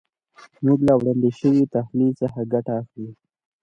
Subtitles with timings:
[0.65, 3.09] موږ له وړاندې شوي تحلیل څخه ګټه اخلو.